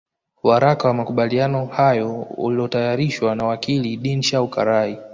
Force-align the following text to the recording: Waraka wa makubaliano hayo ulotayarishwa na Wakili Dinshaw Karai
Waraka 0.43 0.87
wa 0.87 0.93
makubaliano 0.93 1.65
hayo 1.65 2.21
ulotayarishwa 2.21 3.35
na 3.35 3.43
Wakili 3.45 3.97
Dinshaw 3.97 4.47
Karai 4.47 4.97